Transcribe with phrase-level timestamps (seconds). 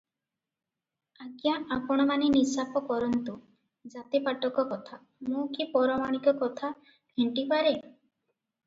[1.25, 3.37] ଆଜ୍ଞା, ଆପଣମାନେ ନିଶାପ କରନ୍ତୁ,
[3.97, 7.81] ଜାତିପାଟକ କଥା, ମୁଁ କି ପରମାଣିକ କଥା ହେଣ୍ଟି ପାରେଁ?